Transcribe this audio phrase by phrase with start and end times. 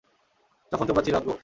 [0.71, 1.31] যখন তোমরা ছিলে অজ্ঞ?